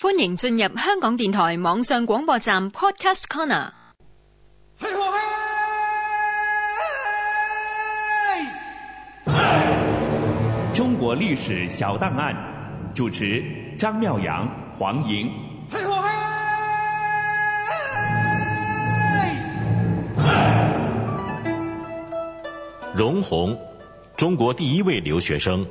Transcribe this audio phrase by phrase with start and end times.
[0.00, 3.72] 欢迎进入香港电台网上广播站 Podcast Corner。
[10.72, 12.32] 中国历史小档案，
[12.94, 13.42] 主持
[13.76, 14.48] 张妙阳、
[14.78, 15.28] 黄莹。
[22.94, 23.58] 容闳，
[24.16, 25.66] 中国第一位留学生。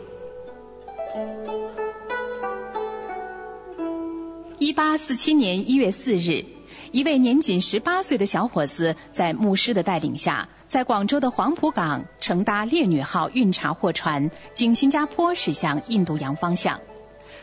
[4.60, 6.44] 一八四七年一月四日，
[6.92, 16.80] 一位年仅十八岁的小伙子，在牧师的带领下，在广州的黄埔港乘搭烈女号运茶货船，经新加坡驶向印度洋方向，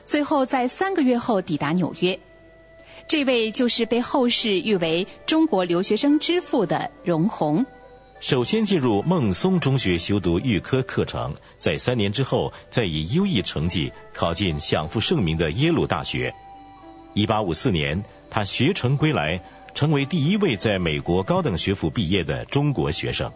[0.05, 2.19] 最后在三个月后抵达纽约。
[3.07, 7.65] 这位就是被后世誉为中国留学生之父的容闳。
[8.19, 16.35] 首先进入孟松中学修读预科课程，在三年之后，再以优异成绩考进享负盛名的耶鲁大学。
[17.15, 19.41] 一八五四年，他学成归来，
[19.73, 23.33] 成为第一位在美国高等学府毕业的中国学生。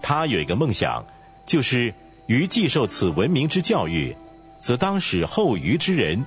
[0.00, 1.04] 他有一个梦想，
[1.46, 1.92] 就是
[2.26, 4.14] 于既受此文明之教育，
[4.60, 6.24] 则当使后余之人，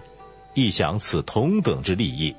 [0.55, 2.35] 亦享此同等之利益。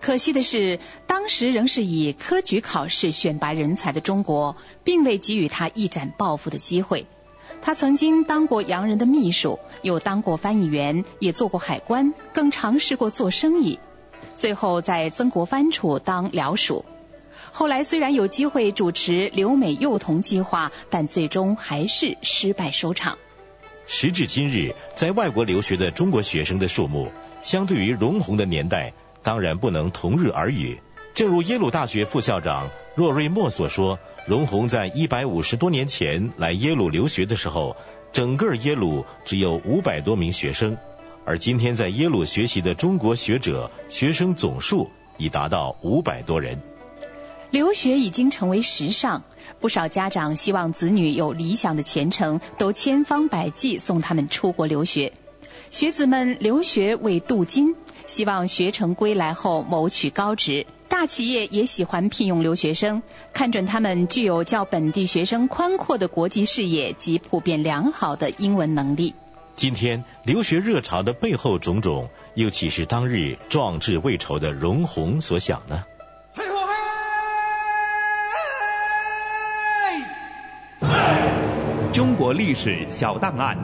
[0.00, 7.04] 可惜的是，当时仍是以科举考试选拔人才的中国，并未给予他一展抱负的机会。
[7.68, 13.78] 他曾经当过洋人的秘书，又当过翻译员，也做过海关，更尝试过做生意。
[14.34, 16.82] 最后在曾国藩处当僚属。
[17.52, 23.18] 后来虽然有机会主持留美幼童计划，但最终还是失败收场。
[23.86, 27.06] 时至今日，在外国留学的中国学生的数目，
[27.42, 28.90] 相对于容闳的年代。
[29.22, 30.80] 当然不能同日而语。
[31.12, 32.66] 正如耶鲁大学副校长
[32.98, 33.96] 若瑞莫所说，
[34.26, 37.76] 容闳在一百五十多年前来耶鲁留学的时候，
[38.12, 40.76] 整个耶鲁只有五百多名学生，
[41.24, 46.60] 而今天在耶鲁学习的中国学者学生总数已达到五百多人。
[47.52, 49.22] 留学已经成为时尚，
[49.60, 55.12] 不少家长希望子女有理想的前程，都千方百计送他们出国留学。
[55.70, 57.72] 学子们留学为镀金。
[58.08, 63.00] 希望学成归来后谋取高职，大企业也喜欢聘用留学生，
[63.32, 69.14] 看准他们具有较本地学生宽阔的国际视野及普遍良好的英文能力。
[69.54, 75.84] 今天留学热潮的背后种种，又岂是当日壮志未酬的容闳所想呢？
[81.92, 83.58] 中国历史小档案，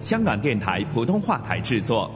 [0.00, 2.10] 香港电台普通话台制作。